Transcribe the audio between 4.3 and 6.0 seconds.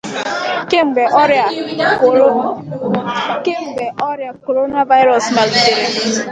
'coronavirus' malitere